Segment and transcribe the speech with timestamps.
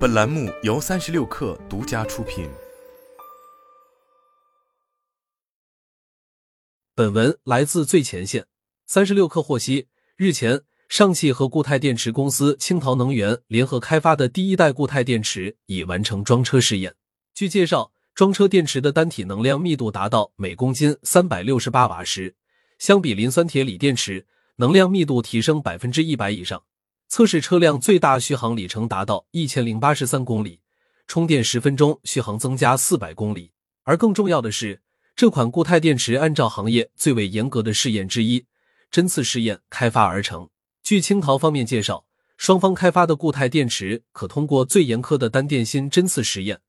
[0.00, 2.48] 本栏目由三十六氪独家出品。
[6.94, 8.46] 本文来自最前线。
[8.86, 16.94] 三十六氪获悉，日前，上汽和固态电池公司青陶能源联合开发的第一代固态电池已完成装车试验。
[17.34, 22.34] 据介绍，装车电池的单体能量密度达到每公斤三百六十八瓦时，
[22.78, 24.26] 相比磷酸铁锂电池，
[24.56, 26.62] 能量密度提升百分之一百以上。
[27.10, 30.60] 测试车辆最大续航里程达到一千零八十三公里，
[31.08, 33.50] 充电十分钟续航增加四百公里。
[33.82, 34.80] 而更重要的是，
[35.16, 38.46] 这款固态电池按照行业最为严格的试验之一——
[38.92, 40.48] 针刺试验开发而成。
[40.84, 42.04] 据青桃方面介绍，
[42.36, 46.60] 双方开发的固态电池可通过最严苛的单电芯针刺实验，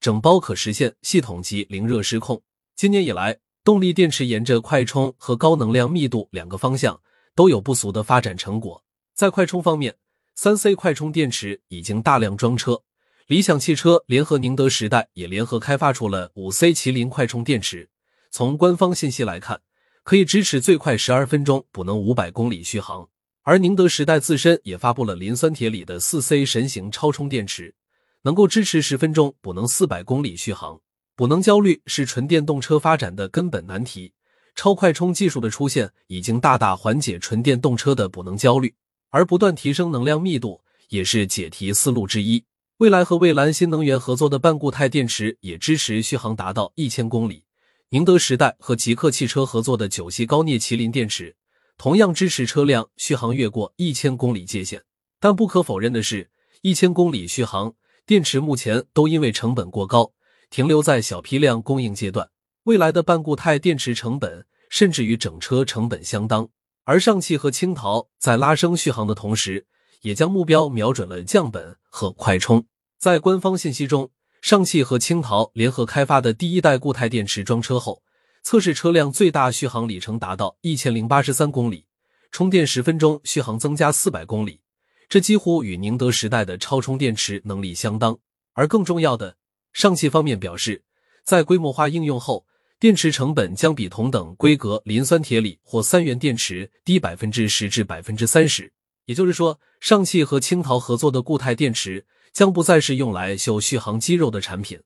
[0.00, 2.40] 整包可实现系统级零热失控。
[2.74, 6.98] 今年以来，动力电池沿着快充和高能量密度两个方向
[7.34, 8.82] 都有不俗的发展成果。
[9.20, 9.96] 在快充方面，
[10.34, 12.80] 三 C 快充电池已经大量装车，
[13.26, 17.90] 理想汽车联合宁德时代也联合开发出了五 C 麒麟快充电池。
[18.30, 19.60] 从官方信息来看，
[20.04, 23.10] 可以支持最快十二分钟补能五百公里续航。
[23.42, 27.74] 而宁德时代自身也发布了磷酸铁锂的四 C 神行超充电池，
[28.22, 30.80] 能够支持十分钟补能四百公里续航。
[31.14, 34.14] 补能焦虑是纯电动车发展的根本难题，
[34.54, 38.74] 超快充技术的出现已经大大缓解纯电动车的补能焦虑。
[39.10, 42.44] 而不断提升能量密度也是解题思路之一。
[42.78, 47.44] 未来和蔚蓝新能源合作的半固态电池也支持续航达到一千公里。
[47.90, 51.36] 宁德时代和极客汽车合作的九系高镍麒麟电池
[51.76, 54.82] 同样支持车辆续航越过一千公里界限。
[55.18, 56.30] 但不可否认的是，
[56.62, 57.74] 一千公里续航
[58.06, 60.12] 电池目前都因为成本过高，
[60.48, 62.30] 停留在小批量供应阶段。
[62.62, 66.48] 未来的半固态电池成本甚至与整车成本相当。
[66.90, 69.64] 而上汽和青陶在拉升续航的同时，
[70.02, 72.66] 也将目标瞄准了降本和快充。
[72.98, 74.10] 在官方信息中，
[74.42, 78.02] 上汽和青陶联合开发的第一代固态电池装车后，
[78.42, 81.86] 测试车辆最大续航里程达到一千零八十三公里，
[82.32, 84.60] 充电十分钟续航增加四百公里，
[85.08, 88.18] 这几乎与宁德时代的超充电池能力相当。
[88.54, 89.36] 而更重要的，
[89.72, 90.82] 上汽方面表示，
[91.22, 92.46] 在规模化应用后。
[92.80, 98.72] 电池成本将比同等规格磷酸铁锂或三元电池低百分之十至百分之三十。
[99.04, 104.80] 也就是说，上汽和青陶合作的固态电池将不再是用来秀续航肌肉的产品，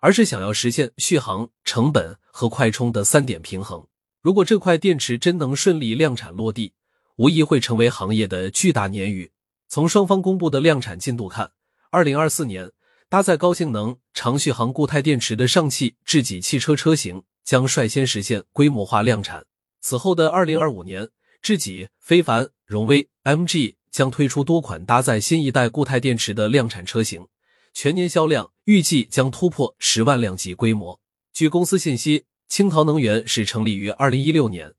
[0.00, 3.84] 而是想要实现续航、成本和快充的三点平衡。
[4.22, 6.74] 如果这块电池真能顺利量产落地，
[7.16, 9.32] 无疑会成为行业的巨大鲶鱼。
[9.66, 11.50] 从双方公布的量产进度看，
[11.90, 12.70] 二零二四年
[13.08, 17.24] 搭载高性能长续航固态电池的上汽智己汽车车型。
[17.50, 19.44] 将率先实现规模化量产。
[19.80, 21.08] 此后的二零二五年，
[21.42, 27.26] 智己、非凡、荣威、MG 将推出多款搭载新一代固态电池的量产车型，
[27.74, 31.00] 全年销量预计将突破十万辆级规模。
[31.32, 34.72] 据公司信息，青陶能源是成立于二零一六年，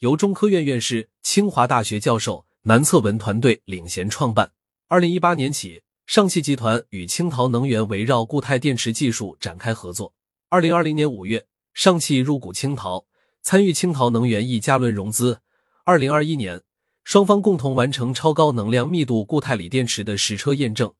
[0.00, 4.50] 由中科院院士、清华大学教授南策文团队领衔创办。
[4.88, 10.12] 二零一八年起，上汽集团与青陶能源围绕固态电池技术展开合作。
[10.48, 11.46] 二零二零年五月。
[11.76, 13.04] 上汽入股青陶，
[13.42, 15.40] 参与青陶能源一加轮融资。
[15.84, 16.62] 二零二一年，
[17.04, 20.90] 双方共同完成超高能量密度固态锂电池的实车验证，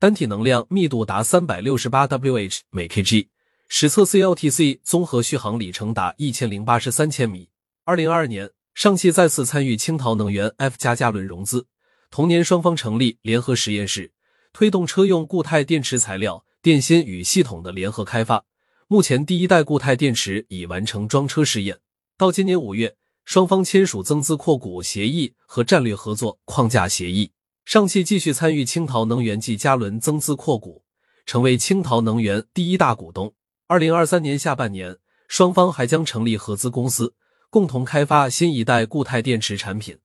[0.00, 3.28] 单体能量密度达三百六十八 Wh 每 kg，
[3.68, 7.48] 实测 CLTC 综合续航里程达一千零八十三千米。
[7.84, 11.68] 二零二二年，上汽再次参与青陶能源 F 加加轮融资，
[12.10, 14.10] 同年双方成立联合实验室，
[14.52, 18.44] 推动车用固态电池材料、电芯与系统的联合开发。
[18.86, 21.78] 目前，第一代固态电池已完成装车试验。
[22.18, 27.32] 到今年五月，双方签署增资扩股协议和战略合作框架协议。
[27.64, 30.84] 上汽继续参与青陶能源暨嘉伦增资扩股，
[31.24, 33.32] 成为青陶能源第一大股东。
[33.66, 37.14] 二零二三年下半年，双方还将成立合资公司，
[37.48, 39.96] 共同开发新一代固态电池产品。